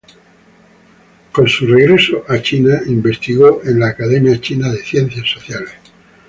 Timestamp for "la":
3.81-3.89